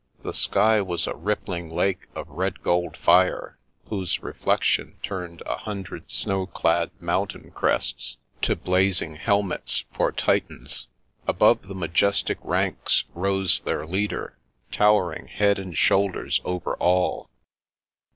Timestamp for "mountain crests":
6.99-8.17